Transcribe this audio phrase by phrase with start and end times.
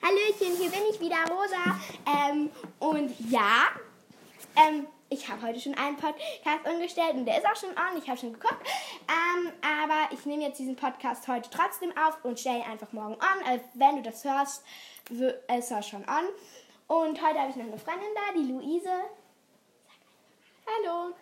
[0.00, 1.76] Hallöchen, hier bin ich wieder, Rosa.
[2.06, 3.66] Ähm, und ja,
[4.54, 8.00] ähm, ich habe heute schon einen Podcast umgestellt und der ist auch schon on.
[8.00, 8.64] Ich habe schon geguckt.
[9.08, 13.14] Ähm, aber ich nehme jetzt diesen Podcast heute trotzdem auf und stelle ihn einfach morgen
[13.14, 13.46] on.
[13.46, 14.64] Also wenn du das hörst,
[15.10, 16.28] ist er schon on.
[16.86, 18.90] Und heute habe ich noch eine Freundin da, die Luise.
[20.68, 21.14] Hallo.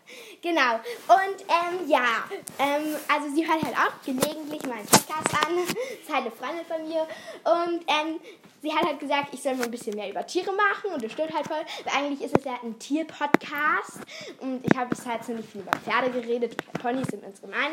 [0.42, 0.74] Genau.
[0.74, 2.24] Und ähm, ja,
[2.58, 5.58] ähm, also sie hört halt auch gelegentlich meinen Podcast an.
[5.58, 7.06] ist halt eine Freundin von mir.
[7.44, 8.20] Und ähm,
[8.60, 11.12] sie hat halt gesagt, ich soll mal ein bisschen mehr über Tiere machen und das
[11.12, 11.64] stört halt voll.
[11.84, 14.00] Weil eigentlich ist es ja ein Tierpodcast.
[14.40, 16.56] Und ich habe bis halt ziemlich viel über Pferde geredet.
[16.80, 17.72] Ponys sind uns gemein.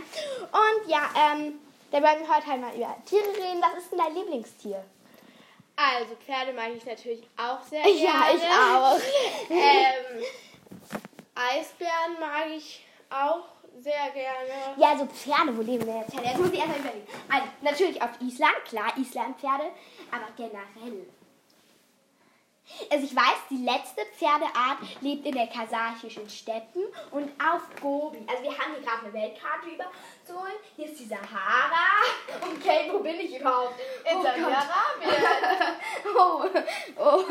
[0.51, 1.59] Und ja, ähm,
[1.91, 3.61] da wollen wir heute halt mal über Tiere reden.
[3.61, 4.83] Was ist denn dein Lieblingstier?
[5.75, 7.97] Also Pferde mag ich natürlich auch sehr gerne.
[8.03, 8.99] Ja, ich auch.
[9.49, 10.23] ähm,
[11.51, 13.45] Eisbären mag ich auch
[13.79, 14.75] sehr gerne.
[14.77, 16.13] Ja, so Pferde, wo leben wir jetzt?
[16.13, 17.07] Jetzt muss ich erstmal überlegen.
[17.29, 19.71] Also, natürlich auf Island, klar, Islandpferde,
[20.11, 21.07] aber generell.
[22.89, 28.25] Also ich weiß, die letzte Pferdeart lebt in der kasachischen Steppen und auf Gobi.
[28.25, 30.53] Also wir haben hier gerade eine Weltkarte überzogen.
[30.77, 32.03] Hier ist die Sahara.
[32.41, 33.75] Okay, wo bin ich überhaupt?
[34.09, 35.11] In oh Saudi-Arabien.
[36.17, 36.45] oh,
[36.97, 37.23] oh,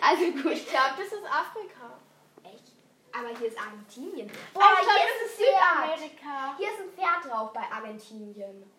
[0.00, 0.52] also gut.
[0.52, 1.98] Ich glaube, das ist Afrika.
[3.12, 4.30] Aber hier ist Argentinien.
[4.54, 6.00] Aber ich glaub, hier das ist Pferd.
[6.00, 6.54] Südamerika.
[6.58, 8.70] Hier ist ein Pferd drauf bei Argentinien.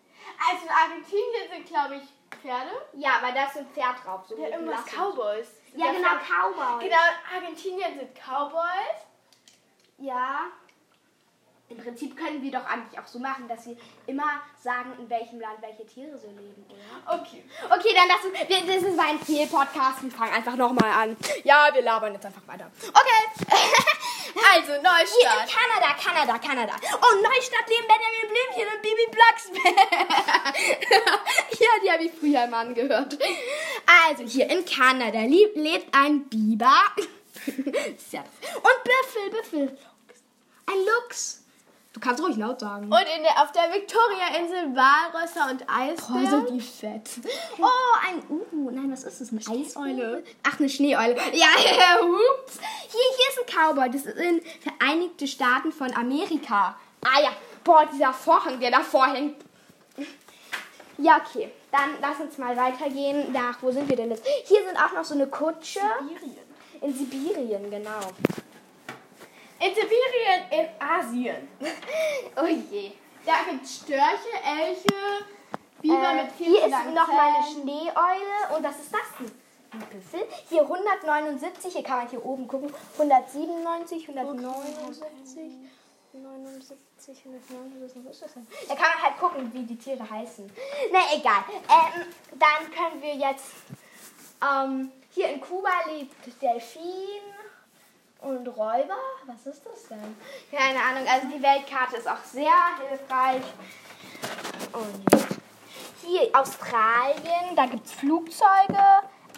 [0.50, 2.70] Also in Argentinien sind, glaube ich, Pferde.
[2.92, 4.24] Ja, weil da ist ein Pferd drauf.
[4.28, 4.84] So Ja, irgendwas.
[4.86, 5.48] Cowboys.
[5.74, 6.84] Ja, genau, Pferd- Cowboy.
[6.88, 6.96] Genau,
[7.30, 8.98] in Argentinien sind Cowboys.
[9.98, 10.46] Ja.
[11.70, 13.76] Im Prinzip können wir doch eigentlich auch so machen, dass wir
[14.06, 17.20] immer sagen, in welchem Land welche Tiere so leben, oder?
[17.20, 17.44] Okay.
[17.64, 18.48] Okay, dann lass uns.
[18.48, 20.02] Wir, das ist mein Ziel-Podcast.
[20.02, 21.16] Wir fangen einfach nochmal an.
[21.44, 22.70] Ja, wir labern jetzt einfach weiter.
[22.88, 23.56] Okay.
[24.52, 25.48] Also, Hier in Neustadt.
[25.48, 26.72] Kanada, Kanada, Kanada.
[26.94, 30.56] Oh, Neustadt leben Benjamin Blümchen und Bibi Blocksberg.
[31.60, 33.18] ja, die habe ich früher mal angehört.
[34.08, 36.82] Also, hier in Kanada lebt ein Biber.
[37.46, 39.78] Und Büffel, Büffel.
[40.66, 41.39] Ein Luchs.
[41.92, 42.84] Du kannst ruhig laut sagen.
[42.84, 46.30] Und in der, auf der Victoria-Insel Walrösser und Boah, Eisbären.
[46.30, 47.10] sind die fett.
[47.58, 47.66] Oh,
[48.06, 49.30] ein, uh, nein, was ist das?
[49.30, 50.22] Eine Eiseule?
[50.44, 51.16] Ach, eine Schneeeule.
[51.32, 51.48] Ja,
[52.00, 52.60] ups.
[52.88, 53.90] Hier, hier ist ein Cowboy.
[53.90, 56.78] Das sind Vereinigte Staaten von Amerika.
[57.02, 57.30] Ah ja,
[57.64, 59.36] boah, dieser Vorhang, der davor hängt.
[60.98, 61.50] Ja, okay.
[61.72, 64.24] Dann lass uns mal weitergehen nach, wo sind wir denn jetzt?
[64.44, 65.80] Hier sind auch noch so eine Kutsche.
[66.00, 66.50] Sibirien.
[66.82, 68.00] In Sibirien, genau.
[69.60, 71.48] In Sibirien, in Asien.
[72.36, 72.92] Oh je.
[73.26, 75.24] Da gibt es Störche, Elche,
[75.82, 77.44] Biber Äh, mit viel hier ist noch eine.
[77.52, 78.56] Schneeeule.
[78.56, 79.30] Und was ist das denn?
[79.72, 80.26] Ein Büffel.
[80.48, 82.72] Hier 179, hier kann man hier oben gucken.
[82.94, 85.52] 197, 179,
[86.12, 86.76] 79,
[87.26, 88.46] 179, was ist das denn?
[88.68, 90.50] Da kann man halt gucken, wie die Tiere heißen.
[90.90, 91.44] Na egal.
[91.68, 92.06] Ähm,
[92.38, 93.44] dann können wir jetzt.
[94.42, 96.80] Ähm, hier in Kuba lebt Delfin
[98.22, 98.96] und Räuber.
[99.26, 100.16] Was ist das denn?
[100.50, 101.06] Keine Ahnung.
[101.08, 102.52] Also die Weltkarte ist auch sehr
[102.88, 103.42] hilfreich.
[104.72, 105.04] Und
[106.04, 108.82] hier Australien, da gibt es Flugzeuge,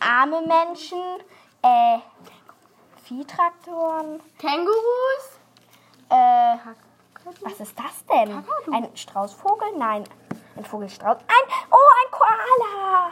[0.00, 1.00] arme Menschen,
[1.62, 1.98] äh,
[3.04, 5.40] Viehtraktoren, Kängurus.
[6.08, 6.56] äh,
[7.40, 8.44] was ist das denn?
[8.72, 9.76] Ein Straußvogel?
[9.76, 10.04] Nein,
[10.56, 11.18] ein Vogelstrauß.
[11.18, 13.10] Ein, oh, ein Koala.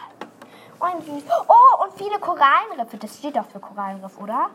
[0.80, 1.24] Oh, ein süß.
[1.48, 2.96] Oh, und viele Korallenriffe.
[2.96, 4.50] Das steht doch für Korallenriff, oder?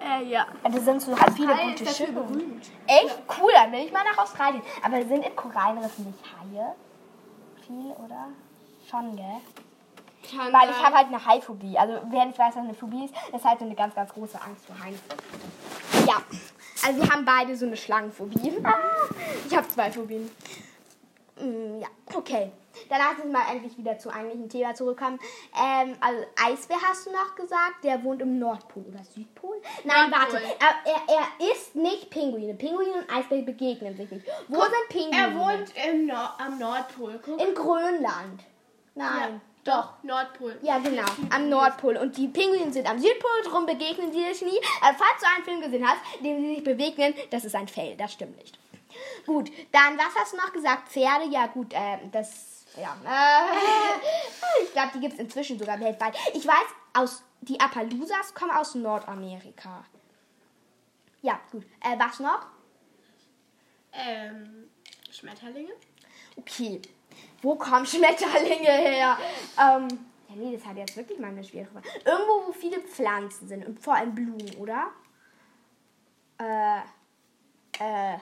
[0.00, 0.46] Äh, ja.
[0.64, 2.12] Das sind so halt viele gute Schiffe.
[2.12, 2.66] berühmt.
[2.86, 4.62] Echt cool, dann will ich mal nach Australien.
[4.82, 6.74] Aber sind in Korallenriffen nicht Haie?
[7.66, 8.28] Viel, oder?
[8.88, 9.40] Schon, gell?
[10.30, 11.78] Kann Weil ich habe halt eine Haiphobie.
[11.78, 14.40] Also wer nicht weiß, was eine Phobie ist, ist halt so eine ganz, ganz große
[14.40, 14.98] Angst vor Haien.
[16.06, 16.16] Ja,
[16.86, 18.58] also wir haben beide so eine Schlangenphobie.
[18.64, 18.74] Ah,
[19.48, 20.30] ich habe zwei Phobien.
[21.38, 22.52] Mm, Ja, okay.
[22.88, 25.18] Lass uns mal endlich wieder zu eigentlichen Thema zurückkommen.
[25.54, 29.60] Ähm, also Eisbär hast du noch gesagt, der wohnt im Nordpol oder Südpol?
[29.84, 30.34] Nein, Nordpol.
[30.34, 30.46] warte.
[30.58, 32.54] Er, er, er ist nicht Pinguine.
[32.54, 34.26] Pinguine und Eisbär begegnen sich nicht.
[34.48, 35.16] Wo sind Pinguine?
[35.16, 37.20] Er wohnt im Nor am Nordpol.
[37.24, 37.40] Guck.
[37.40, 38.44] in Grönland.
[38.94, 39.40] Nein.
[39.64, 40.58] Ja, doch, Nordpol.
[40.62, 41.96] Ja, genau, am Nordpol.
[41.96, 44.58] Und die Pinguine sind am Südpol, drum begegnen sie sich nie.
[44.80, 47.68] Also, falls du einen Film gesehen hast, in dem sie sich begegnen, das ist ein
[47.68, 48.58] Fail, das stimmt nicht.
[49.26, 50.88] Gut, dann, was hast du noch gesagt?
[50.88, 52.49] Pferde, ja gut, äh, das,
[52.80, 52.96] ja.
[53.04, 56.16] Äh, ich glaube, die gibt es inzwischen sogar weltweit.
[56.34, 59.84] Ich weiß, aus, die Appaloosas kommen aus Nordamerika.
[61.22, 61.64] Ja, gut.
[61.80, 62.46] Äh, was noch?
[63.92, 64.70] Ähm,
[65.10, 65.72] Schmetterlinge.
[66.36, 66.80] Okay.
[67.42, 69.18] Wo kommen Schmetterlinge her?
[69.58, 69.88] Ähm,
[70.28, 71.88] ja, nee, das hat jetzt wirklich mal eine schwere Frage.
[72.04, 74.90] Irgendwo, wo viele Pflanzen sind und vor allem Blumen, oder?
[76.38, 76.80] Äh,
[77.78, 78.18] äh.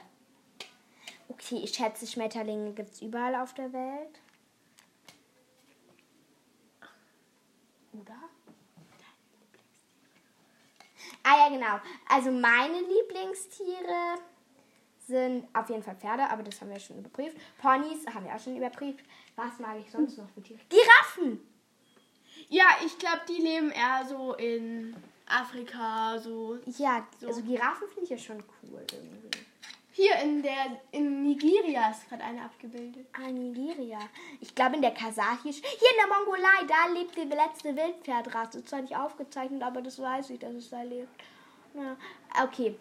[1.29, 4.21] Okay, ich schätze, Schmetterlinge gibt es überall auf der Welt.
[7.93, 8.17] Oder?
[11.23, 11.81] Ah ja, genau.
[12.09, 14.19] Also meine Lieblingstiere
[15.07, 17.37] sind auf jeden Fall Pferde, aber das haben wir schon überprüft.
[17.59, 19.05] Ponys haben wir auch schon überprüft.
[19.37, 20.61] Was mag ich sonst noch für Tiere?
[20.69, 21.41] Giraffen!
[22.49, 26.59] Ja, ich glaube, die leben eher so in Afrika, so.
[26.79, 29.39] Ja, also Giraffen finde ich ja schon cool irgendwie.
[29.93, 33.09] Hier in der in Nigeria ist gerade eine abgebildet.
[33.15, 33.99] Ah, Nigeria.
[34.41, 35.57] Ich glaube in der kasachisch.
[35.57, 38.59] Hier in der Mongolei, da lebt die letzte Wildpferdrasse.
[38.59, 41.09] Ist zwar nicht aufgezeichnet, aber das weiß ich, dass es da lebt.
[41.79, 41.97] Ja.
[42.45, 42.77] Okay.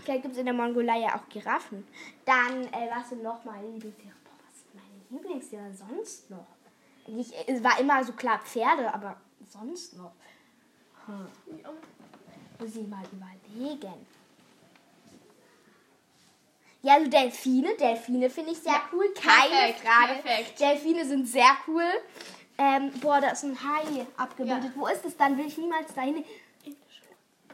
[0.00, 1.86] Vielleicht gibt es in der Mongolei ja auch Giraffen.
[2.24, 4.14] Dann, äh, was sind noch meine Lieblingstiere?
[4.24, 6.46] Boah, was sind meine Lieblingstiere sonst noch?
[7.06, 10.12] Ich, es war immer so klar Pferde, aber sonst noch.
[11.06, 11.26] Hm.
[12.58, 14.06] Muss ich mal überlegen.
[16.82, 17.74] Ja, also Delfine.
[17.76, 19.12] Delfine finde ich sehr cool.
[19.14, 20.22] Keine perfekt, Frage.
[20.22, 20.60] perfekt.
[20.60, 21.84] Delfine sind sehr cool.
[22.58, 24.64] Ähm, boah, da ist ein Hai abgebildet.
[24.64, 24.72] Ja.
[24.74, 25.36] Wo ist es dann?
[25.38, 26.24] Will ich niemals dahin.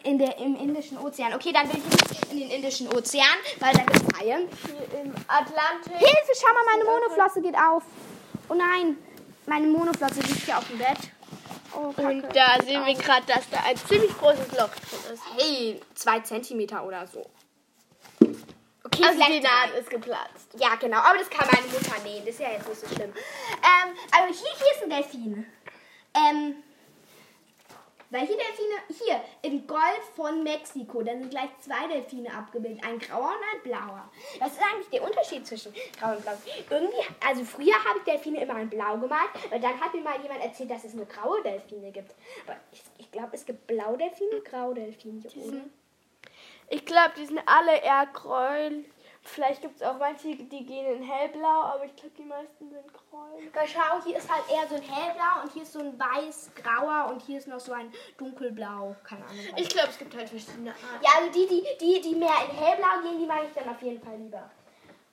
[0.05, 1.35] In der, Im Indischen Ozean.
[1.35, 3.25] Okay, dann will ich nicht in den Indischen Ozean,
[3.61, 4.49] weil da gibt es Haie.
[4.67, 5.93] Hier im Atlantik.
[5.93, 7.83] Hilfe, schau mal, meine Monoflosse geht auf.
[8.49, 8.97] Oh nein,
[9.47, 10.99] meine Monoflosse liegt hier auf dem Bett.
[11.75, 11.93] Oh.
[12.01, 15.23] Und da sehen wir gerade, dass da ein ziemlich großes Loch drin ist.
[15.37, 17.29] Hey, zwei Zentimeter oder so.
[18.85, 19.41] Okay, Also die.
[19.41, 20.49] Naht ist geplatzt.
[20.59, 22.25] Ja, genau, aber das kann meine Mutter nähen.
[22.25, 23.13] Das ist ja jetzt nicht so schlimm.
[23.13, 25.47] Ähm, also hier, hier ist ein Delfin.
[26.15, 26.55] Ähm,
[28.11, 29.05] welche Delfine?
[29.05, 31.03] Hier, im Golf von Mexiko.
[31.03, 32.83] Da sind gleich zwei Delfine abgebildet.
[32.85, 34.11] Ein grauer und ein blauer.
[34.39, 36.33] Was ist eigentlich der Unterschied zwischen grau und blau?
[36.71, 36.97] Irgendwie,
[37.27, 40.43] also früher habe ich Delfine immer in blau gemalt, weil dann hat mir mal jemand
[40.43, 42.15] erzählt, dass es nur graue Delfine gibt.
[42.47, 45.73] Aber ich, ich glaube, es gibt Blaudelfine und Graudelfine hier oben.
[46.71, 48.85] Ich glaube, die sind alle eher gräuel.
[49.23, 52.87] Vielleicht gibt es auch manche, die gehen in hellblau, aber ich glaube, die meisten sind
[52.93, 53.53] gräuel.
[53.53, 57.11] Weil schau, hier ist halt eher so ein hellblau und hier ist so ein weiß-grauer
[57.11, 58.97] und hier ist noch so ein dunkelblau.
[59.05, 59.45] Keine Ahnung.
[59.53, 59.61] was.
[59.61, 61.05] Ich glaube, es gibt halt verschiedene Arten.
[61.05, 63.83] ja, also die, die, die, die mehr in hellblau gehen, die mag ich dann auf
[63.83, 64.51] jeden Fall lieber.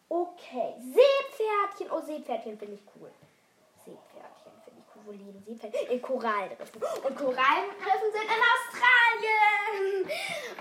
[0.08, 1.92] Okay, Seepferdchen.
[1.92, 3.12] Oh, Seepferdchen finde ich cool.
[3.84, 4.95] Seepferdchen finde ich cool.
[5.06, 5.88] Wo leben Seepferdchen?
[5.90, 6.82] In Korallenriffen.
[6.82, 10.10] Und Korallenriffen sind in Australien.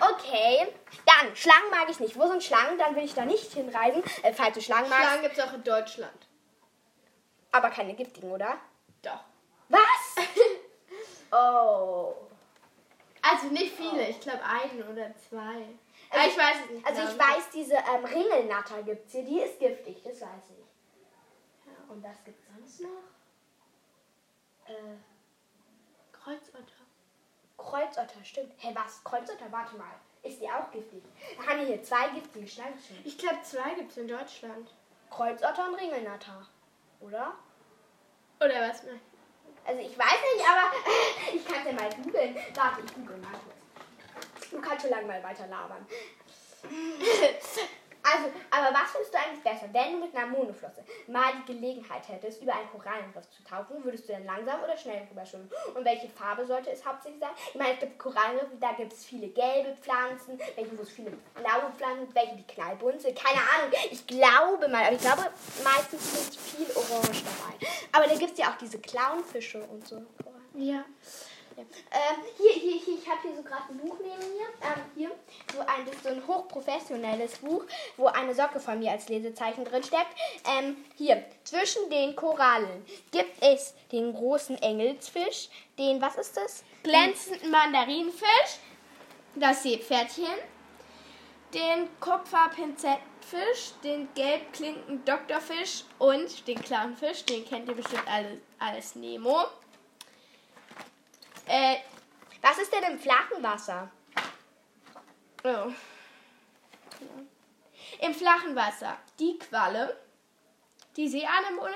[0.01, 0.75] Okay,
[1.07, 2.19] dann, Schlangen mag ich nicht.
[2.19, 2.79] Wo sind Schlangen?
[2.79, 4.03] Dann will ich da nicht hinreisen.
[4.23, 5.05] Äh, falls du Schlangen magst.
[5.05, 6.29] Schlangen gibt es auch in Deutschland.
[7.53, 8.59] Aber keine giftigen, oder?
[9.01, 9.25] Doch.
[9.69, 10.27] Was?
[11.33, 12.15] oh.
[13.23, 15.65] Also nicht viele, ich glaube einen oder zwei.
[16.11, 16.87] Ah, ich weiß es nicht.
[16.87, 17.25] Also ich genau.
[17.25, 21.67] weiß, diese ähm, Ringelnatter gibt es hier, die ist giftig, das weiß ich.
[21.67, 23.15] Ja, und was gibt es sonst noch?
[24.67, 24.97] Äh,
[26.13, 26.85] Kreuzotter.
[27.57, 28.53] Kreuzotter, stimmt.
[28.59, 29.03] Hä, was?
[29.05, 29.95] Kreuzotter, warte mal.
[30.23, 31.03] Ist die auch giftig?
[31.37, 32.79] Da haben wir hier zwei giftige Schlangen.
[33.05, 34.71] Ich glaube, zwei gibt es in Deutschland.
[35.11, 36.49] Kreuzotter und Ringelnatter.
[37.01, 37.35] Oder?
[38.41, 38.83] Oder was?
[39.67, 40.73] Also ich weiß nicht, aber
[41.35, 42.37] ich kann es ja mal googeln.
[42.55, 44.51] Warte, ich google mal kurz.
[44.51, 45.87] Du kannst schon lange mal weiter labern.
[48.05, 52.07] Also, aber was findest du eigentlich besser, wenn du mit einer Monoflosse mal die Gelegenheit
[52.07, 55.51] hättest, über einen Korallenriff zu tauchen, würdest du dann langsam oder schnell rüber schwimmen?
[55.75, 57.31] Und welche Farbe sollte es hauptsächlich sein?
[57.49, 61.13] Ich meine, es gibt Korallenriffe, da gibt es viele gelbe Pflanzen, welche, wo es viele
[61.35, 63.73] blaue Pflanzen, welche die knallbunt keine Ahnung.
[63.91, 65.23] Ich glaube mal, aber ich glaube,
[65.63, 67.67] meistens ist viel Orange dabei.
[67.93, 70.03] Aber da gibt es ja auch diese Clownfische und so.
[70.55, 70.85] Ja.
[71.59, 74.47] Ähm, hier, hier, hier, ich habe hier so gerade ein Buch neben mir.
[74.63, 75.11] Ähm, hier,
[75.53, 77.65] so ein, das ist so ein hochprofessionelles Buch,
[77.97, 80.15] wo eine Socke von mir als Lesezeichen drin steckt.
[80.47, 86.65] Ähm, hier, zwischen den Korallen gibt es den großen Engelsfisch, den, was ist das?
[86.83, 88.59] Glänzenden Mandarinfisch,
[89.37, 90.27] das Seepferdchen,
[91.53, 99.45] den Kupferpinzettfisch, den gelbklinken Doktorfisch und den Clownfisch, den kennt ihr bestimmt alle als Nemo.
[101.47, 101.77] Äh,
[102.43, 103.91] Was ist denn im flachen Wasser?
[105.45, 105.73] oh.
[108.01, 109.97] Im flachen Wasser die Qualle,
[110.97, 111.75] die Seeanemone,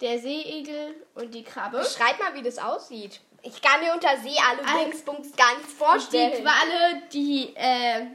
[0.00, 1.78] der Seeigel und die Krabbe.
[1.78, 3.20] Beschreib mal, wie das aussieht.
[3.42, 6.32] Ich kann mir unter See alle Dingsbums gar nichts vorstellen.
[6.36, 8.06] Die Qualle, die äh,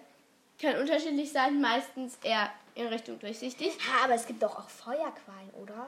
[0.59, 3.77] kann unterschiedlich sein, meistens eher in Richtung durchsichtig.
[3.77, 5.87] Ja, aber es gibt doch auch Feuerquallen, oder?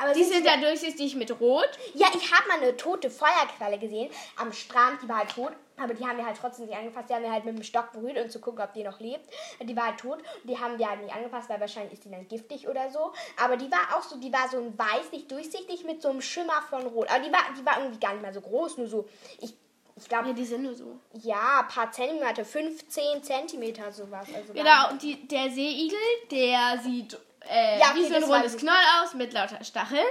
[0.00, 1.68] Aber Die sind da durchsichtig mit Rot.
[1.94, 5.02] Ja, ich habe mal eine tote Feuerqualle gesehen am Strand.
[5.02, 7.10] Die war halt tot, aber die haben wir halt trotzdem nicht angefasst.
[7.10, 9.28] Die haben wir halt mit dem Stock berührt, um zu gucken, ob die noch lebt.
[9.62, 12.10] Die war halt tot und die haben wir halt nicht angefasst, weil wahrscheinlich ist die
[12.10, 13.12] dann giftig oder so.
[13.42, 16.22] Aber die war auch so, die war so ein weiß, nicht durchsichtig mit so einem
[16.22, 17.10] Schimmer von Rot.
[17.10, 19.06] Aber die war, die war irgendwie gar nicht mehr so groß, nur so,
[19.40, 19.52] ich,
[19.96, 20.98] ich glaube, Ja, die sind nur so.
[21.12, 24.26] ja, ein paar Zentimeter, 15 Zentimeter sowas.
[24.34, 25.98] Also Genau, und die, der Seeigel,
[26.30, 27.18] der sieht
[27.48, 28.56] äh, Ja, okay, wie so ein das rundes.
[28.56, 30.06] Knoll aus mit lauter Stacheln.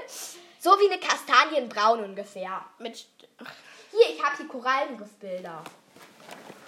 [0.60, 2.64] So wie eine Kastanienbraun ungefähr.
[2.80, 3.06] Mit St-
[3.92, 5.64] Hier, ich habe hier Korallenriffbilder.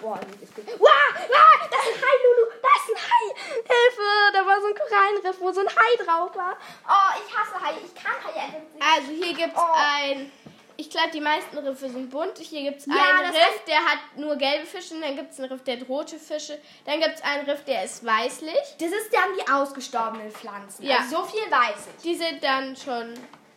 [0.00, 0.48] Boah, das.
[0.78, 0.88] Wow,
[1.28, 2.50] wow, das ist ein Hai, Lulu.
[2.60, 3.52] Da ist ein Hai.
[3.54, 6.56] Hilfe, da war so ein Korallenriff, wo so ein Hai drauf war.
[6.88, 7.76] Oh, ich hasse Haie.
[7.84, 8.82] Ich kann Haie einfach nicht.
[8.82, 9.72] Also hier gibt es Oh.
[9.74, 10.32] ein.
[10.82, 12.38] Ich glaube, die meisten Riffe sind bunt.
[12.38, 14.98] Hier gibt es Ja, einen Riff, der hat nur gelbe Fische.
[15.00, 16.58] Dann gibt es einen Riff, der hat rote Fische.
[16.84, 18.58] Dann gibt es einen Riff, der ist weißlich.
[18.80, 20.82] Das ist dann die ausgestorbenen Pflanzen.
[20.84, 20.96] Ja.
[20.98, 22.02] Also so viel weiß ich.
[22.02, 23.14] Die sind dann schon.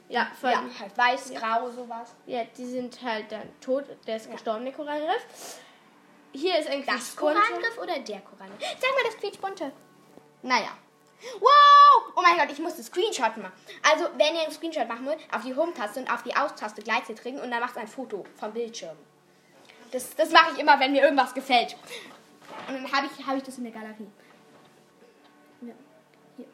[0.08, 2.14] Ja, von, Ja, halt weiß, grau, sowas.
[2.28, 3.86] ja, die sind halt dann tot.
[4.06, 5.26] Der ist gestorben, der Korallenriff.
[6.32, 7.16] Hier ist ein Das.
[7.16, 8.62] Korallenriff oder der Korallenriff?
[8.80, 9.72] Sag mal das quietschbunte.
[10.44, 10.78] Naja.
[11.40, 12.14] Wow!
[12.16, 13.52] Oh mein Gott, ich musste Screenshot machen.
[13.84, 17.22] Also, wenn ihr einen Screenshot machen wollt, auf die Home-Taste und auf die Aus-Taste gleichzeitig
[17.22, 18.96] drücken und dann macht ein Foto vom Bildschirm.
[19.92, 21.76] Das, das mache ich immer, wenn mir irgendwas gefällt.
[22.68, 24.08] Und dann habe ich, hab ich das in der Galerie.
[25.62, 25.74] Ja.
[26.38, 26.46] Hier.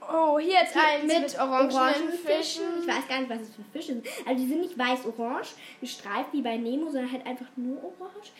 [0.00, 2.18] Oh, hier jetzt eins mit, mit, orangenen Fischen.
[2.18, 2.62] Fischen.
[2.82, 4.06] Ich weiß gar nicht, was es für Fische sind.
[4.26, 8.30] Also die sind nicht weiß-orange, gestreift wie bei Nemo, sondern halt einfach nur orange.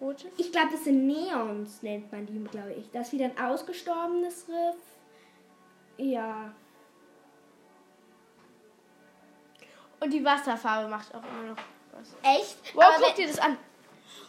[0.00, 0.30] Rote.
[0.36, 2.90] Ich glaube, das sind Neons, nennt man die, glaube ich.
[2.90, 4.76] Das ist wieder ein ausgestorbenes Riff.
[5.98, 6.54] Ja.
[10.00, 12.16] Und die Wasserfarbe macht auch immer noch was.
[12.22, 12.74] Echt?
[12.74, 13.58] Wow, Aber guck dir das an.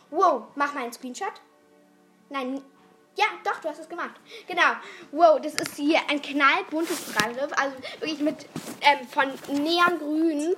[0.09, 1.33] Wow, mach mal einen Screenshot.
[2.29, 2.61] Nein,
[3.15, 4.19] ja, doch, du hast es gemacht.
[4.47, 4.61] Genau.
[5.11, 7.51] Wow, das ist hier ein knallbuntes Korallenriff.
[7.57, 8.47] Also wirklich mit
[8.81, 10.55] ähm, von neongrün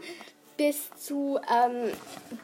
[0.63, 1.91] bis zu ähm,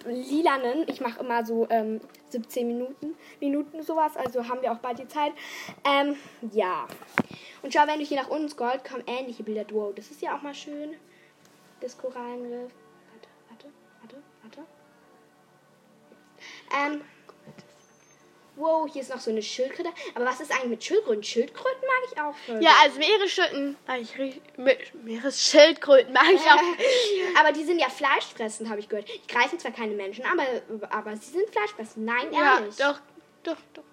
[0.06, 0.84] lilanen.
[0.88, 4.18] Ich mache immer so ähm, 17 Minuten, Minuten sowas.
[4.18, 5.32] Also haben wir auch bald die Zeit.
[5.86, 6.18] Ähm,
[6.52, 6.86] ja.
[7.62, 9.64] Und schau, wenn du hier nach unten scrollst, kommen ähnliche Bilder.
[9.72, 10.96] Wow, das ist ja auch mal schön.
[11.80, 12.74] Das Korallenriff.
[13.14, 13.68] Warte, warte,
[14.02, 14.68] warte, warte.
[16.78, 17.02] Ähm,
[18.60, 19.90] wow, hier ist noch so eine Schildkröte.
[20.14, 21.24] Aber was ist eigentlich mit Schildkröten?
[21.24, 22.62] Schildkröten mag ich auch voll.
[22.62, 27.40] Ja, also Meeresschildkröten mag ich Meeresschildkröten mag ich auch.
[27.40, 29.08] aber die sind ja fleischfressend, habe ich gehört.
[29.08, 30.44] Die greifen zwar keine Menschen, aber,
[30.90, 32.06] aber sie sind fleischfressend.
[32.06, 32.76] Nein, Ja, ehrlich.
[32.76, 33.00] doch,
[33.44, 33.84] doch, doch.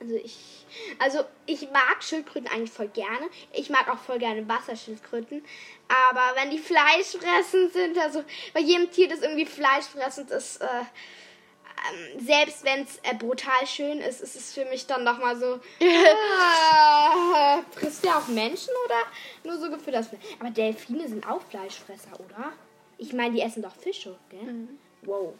[0.00, 0.64] Also ich,
[0.98, 3.28] also ich mag Schildkröten eigentlich voll gerne.
[3.52, 5.44] Ich mag auch voll gerne Wasserschildkröten.
[5.88, 10.66] Aber wenn die fleischfressend sind, also bei jedem Tier, das irgendwie fleischfressend ist, äh,
[11.88, 15.36] ähm, selbst wenn es äh, brutal schön ist, ist es für mich dann doch mal
[15.36, 15.54] so.
[15.80, 19.02] äh, frisst der auch Menschen oder
[19.44, 20.06] nur so gefüttert?
[20.38, 22.52] Aber Delfine sind auch Fleischfresser, oder?
[22.98, 24.68] Ich meine, die essen doch Fische, gell?
[25.02, 25.32] Wow.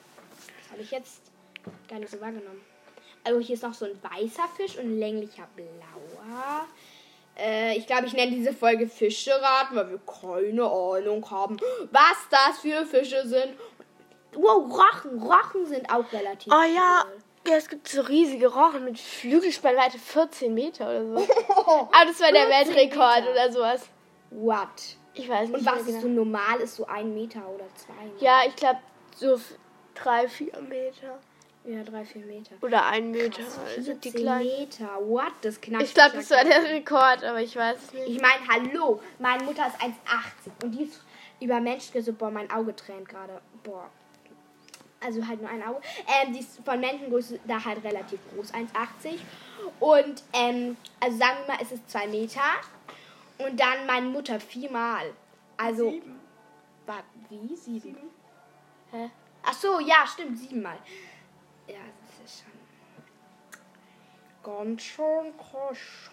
[0.63, 1.21] Das habe ich jetzt
[1.89, 2.65] gar nicht so wahrgenommen.
[3.23, 6.67] Also hier ist noch so ein weißer Fisch und ein länglicher blauer.
[7.37, 11.59] Äh, ich glaube, ich nenne diese Folge Fische raten, weil wir keine Ahnung haben,
[11.91, 13.55] was das für Fische sind.
[14.35, 15.23] Wow, Rochen.
[15.23, 17.05] Rochen sind auch relativ Oh ja.
[17.07, 17.19] cool.
[17.49, 21.17] Ja, es gibt so riesige Rochen mit Flügelspannweite 14 Meter oder so.
[21.93, 23.31] Aber das war der 14 Weltrekord Meter.
[23.33, 23.89] oder sowas.
[24.31, 24.69] What?
[25.15, 26.01] Ich weiß nicht Und was mehr ist genau.
[26.03, 28.25] so normal ist, so ein Meter oder zwei Meter?
[28.25, 28.79] Ja, ich glaube
[29.17, 29.41] so
[29.95, 31.19] drei, vier Meter.
[31.65, 32.55] Ja, drei, vier Meter.
[32.63, 33.43] Oder ein Meter.
[33.43, 34.47] Krass, Also die 14 kleinen.
[34.47, 34.89] Meter.
[35.03, 35.33] What?
[35.43, 35.83] Das knackt.
[35.83, 38.07] Ich glaube, das war der Rekord, aber ich weiß es nicht.
[38.09, 41.03] Ich meine, hallo, meine Mutter ist 1,80 und die ist
[41.41, 42.13] über Menschengröße.
[42.13, 43.41] Boah, mein Auge tränt gerade.
[43.63, 43.91] Boah.
[45.01, 45.81] Also halt nur ein Auge.
[46.07, 49.19] Ähm, die ist von Menschengröße da halt relativ groß, 1,80.
[49.81, 52.43] Und, ähm, also sagen wir mal, es ist 2 Meter.
[53.39, 55.15] Und dann meine Mutter viermal.
[55.57, 55.95] Also.
[56.87, 57.57] Warte, wie?
[57.57, 57.97] Sieben?
[58.91, 59.11] Hä?
[59.43, 60.79] Ach so, ja, stimmt, siebenmal.
[61.67, 62.53] Ja, das ist schon.
[64.43, 66.11] Ganz schön krass.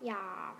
[0.00, 0.54] Ja.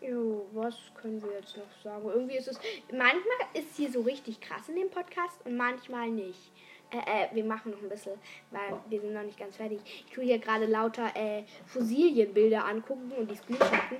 [0.00, 2.08] Jo, was können wir jetzt noch sagen?
[2.08, 2.58] Irgendwie ist es.
[2.92, 3.20] Manchmal
[3.54, 6.52] ist hier so richtig krass in dem Podcast und manchmal nicht.
[6.90, 8.14] Äh, äh, wir machen noch ein bisschen,
[8.50, 9.80] weil wir sind noch nicht ganz fertig.
[9.84, 13.98] Ich tue hier gerade lauter äh, Fossilienbilder angucken und die Screenshotten.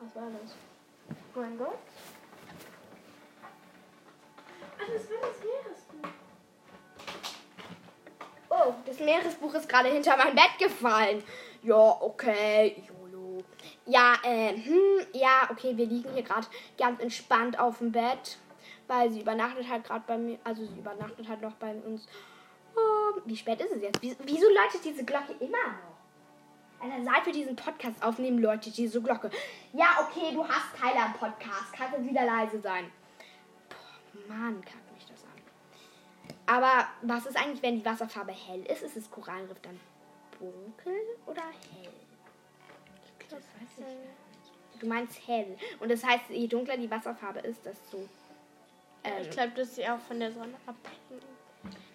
[0.00, 0.56] Was war das?
[1.34, 1.78] Mein Gott.
[4.78, 6.08] Ah, das war das Meeresbuch.
[8.50, 11.22] Oh, das Meeresbuch ist gerade hinter mein Bett gefallen.
[11.62, 13.03] Ja, okay, YOLO.
[13.86, 16.46] Ja, äh, hm, ja, okay, wir liegen hier gerade
[16.78, 18.38] ganz entspannt auf dem Bett,
[18.86, 22.08] weil sie übernachtet halt gerade bei mir, also sie übernachtet halt noch bei uns.
[22.76, 24.00] Oh, wie spät ist es jetzt?
[24.02, 25.94] Wie- Wieso läutet diese Glocke immer noch?
[26.80, 29.30] Alter, seit wir diesen Podcast aufnehmen, läutet diese Glocke.
[29.72, 31.72] Ja, okay, du hast Teile am Podcast.
[31.72, 32.90] Kannst jetzt wieder leise sein.
[33.68, 35.30] Boah, Mann, kackt mich das an.
[36.46, 38.82] Aber was ist eigentlich, wenn die Wasserfarbe hell ist?
[38.82, 39.78] Ist das Korallenriff dann
[40.38, 41.92] dunkel oder hell?
[43.34, 44.80] Das weiß ich nicht.
[44.80, 45.56] Du meinst hell.
[45.80, 48.08] Und das heißt, je dunkler die Wasserfarbe ist, desto.
[49.04, 51.22] Ähm, Ich glaube, das ist ja auch von der Sonne abhängig.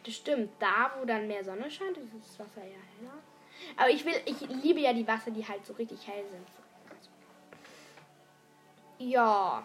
[0.06, 0.52] das stimmt.
[0.60, 3.18] Da, wo dann mehr Sonne scheint, ist das Wasser ja heller.
[3.76, 6.48] Aber ich will, ich liebe ja die Wasser, die halt so richtig hell sind.
[9.12, 9.64] Ja.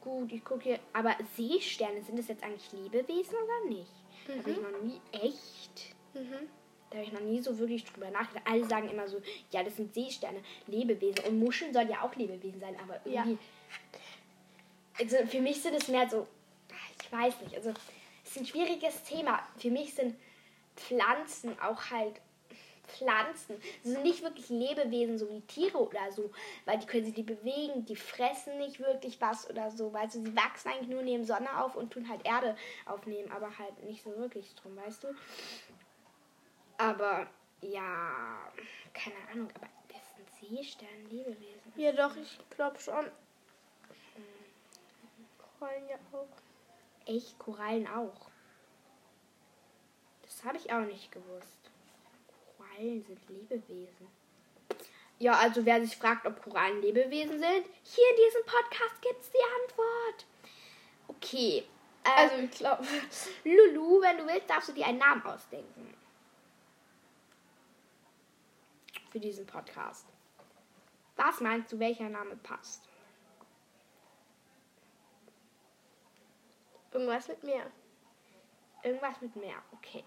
[0.00, 0.78] gut, ich gucke hier.
[0.92, 3.90] Aber Seesterne, sind das jetzt eigentlich Lebewesen oder nicht?
[4.26, 5.94] Da habe ich noch nie echt.
[6.14, 6.48] Mhm.
[6.90, 8.46] Da habe ich noch nie so wirklich drüber nachgedacht.
[8.46, 11.24] Alle sagen immer so, ja, das sind Seesterne, Lebewesen.
[11.26, 13.24] Und Muscheln sollen ja auch Lebewesen sein, aber Ja.
[13.24, 13.38] irgendwie.
[14.98, 16.26] Also für mich sind es mehr so,
[17.02, 17.70] ich weiß nicht, also
[18.24, 19.46] es ist ein schwieriges Thema.
[19.58, 20.16] Für mich sind
[20.76, 22.20] Pflanzen auch halt
[22.86, 23.56] Pflanzen.
[23.82, 26.30] Sie sind nicht wirklich Lebewesen, so wie Tiere oder so,
[26.64, 30.20] weil die können sich nicht bewegen, die fressen nicht wirklich was oder so, weißt du,
[30.20, 34.02] sie wachsen eigentlich nur neben Sonne auf und tun halt Erde aufnehmen, aber halt nicht
[34.02, 35.08] so wirklich drum, weißt du.
[36.78, 37.26] Aber
[37.60, 38.50] ja,
[38.92, 41.72] keine Ahnung, aber das sind Seesterne, Lebewesen.
[41.76, 43.10] Ja, doch, ich glaube schon.
[45.58, 46.28] Korallen ja auch.
[47.06, 48.28] Echt, Korallen auch.
[50.22, 51.70] Das habe ich auch nicht gewusst.
[52.56, 54.08] Korallen sind Lebewesen.
[55.18, 59.30] Ja, also wer sich fragt, ob Korallen Lebewesen sind, hier in diesem Podcast gibt es
[59.30, 60.26] die Antwort.
[61.08, 61.64] Okay.
[62.04, 62.84] Ähm, Also, ich glaube.
[63.44, 65.94] Lulu, wenn du willst, darfst du dir einen Namen ausdenken.
[69.16, 70.04] Für diesen Podcast.
[71.16, 72.86] Was meinst du, welcher Name passt?
[76.92, 77.70] Irgendwas mit Meer.
[78.82, 80.04] Irgendwas mit Meer, okay.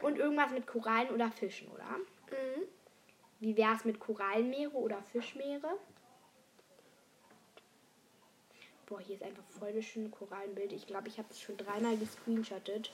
[0.00, 1.86] Und irgendwas mit Korallen oder Fischen, oder?
[1.86, 2.64] Mhm.
[3.38, 5.78] Wie wäre es mit Korallenmeere oder Fischmeere?
[8.86, 10.72] Boah, hier ist einfach voll das schöne Korallenbild.
[10.72, 12.90] Ich glaube, ich habe es schon dreimal gescreenshottet.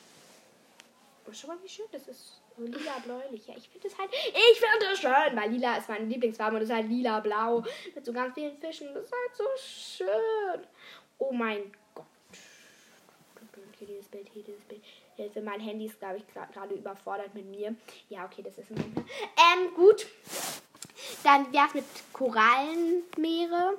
[1.27, 2.40] Oh, schau mal, wie schön das ist.
[2.61, 3.47] So lila-bläulich.
[3.47, 4.11] Ja, ich finde es halt.
[4.13, 7.65] Ich finde es schön, weil lila ist meine Lieblingsfarbe und es ist halt lila-blau.
[7.95, 8.93] Mit so ganz vielen Fischen.
[8.93, 10.67] Das ist halt so schön.
[11.17, 12.05] Oh mein Gott.
[13.79, 14.83] Hier dieses Bild, hier dieses Bild.
[15.17, 17.75] Hilfe, mein Handy ist, glaube ich, gerade überfordert mit mir.
[18.11, 19.05] Ja, okay, das ist manchmal.
[19.07, 20.07] Ähm, gut.
[21.25, 23.79] Dann wäre es mit Korallenmeere.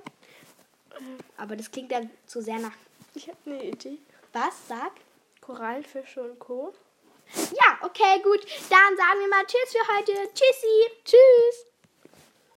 [1.37, 2.73] Aber das klingt dann zu sehr nach.
[3.13, 3.99] Ich habe eine Idee.
[4.33, 4.67] Was?
[4.67, 4.93] Sag?
[5.39, 6.73] Korallenfische und Co.
[7.35, 8.45] Ja, okay, gut.
[8.69, 10.13] Dann sagen wir mal Tschüss für heute.
[10.33, 10.91] Tschüssi.
[11.05, 11.70] Tschüss.